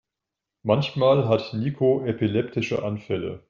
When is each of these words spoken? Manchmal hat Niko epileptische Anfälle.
Manchmal 0.63 1.29
hat 1.29 1.53
Niko 1.53 2.03
epileptische 2.07 2.81
Anfälle. 2.83 3.39